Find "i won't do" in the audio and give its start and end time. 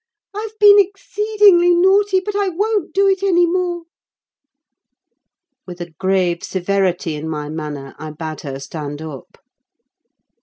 2.35-3.07